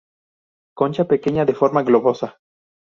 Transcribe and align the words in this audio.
Concha 0.79 1.03
pequeña 1.11 1.45
de 1.45 1.57
forma 1.61 1.85
globosa. 1.89 2.29